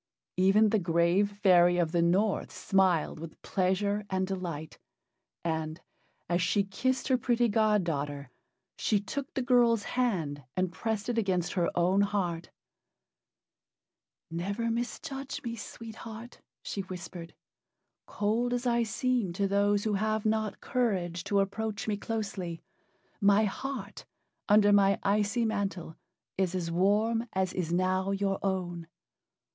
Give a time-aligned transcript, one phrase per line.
[0.37, 4.79] Even the grave fairy of the North smiled with pleasure and delight,
[5.45, 5.79] and,
[6.27, 8.31] as she kissed her pretty god daughter,
[8.79, 12.49] she took the girl's hand and pressed it against her own heart.
[14.31, 17.35] "Never misjudge me, Sweet Heart," she whispered.
[18.07, 22.63] "Cold as I seem to those who have not courage to approach me closely,
[23.19, 24.07] my heart,
[24.49, 25.95] under my icy mantle,
[26.39, 28.87] is as warm as is now your own."